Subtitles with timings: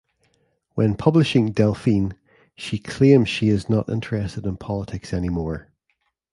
[0.73, 2.13] When publishing "Delphine",
[2.55, 5.67] she claims she is not interested in politics any more.